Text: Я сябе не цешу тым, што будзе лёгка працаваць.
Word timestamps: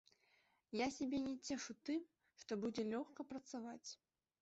Я 0.77 0.87
сябе 0.95 1.19
не 1.27 1.35
цешу 1.45 1.77
тым, 1.91 2.01
што 2.43 2.61
будзе 2.65 2.89
лёгка 2.93 3.31
працаваць. 3.33 3.89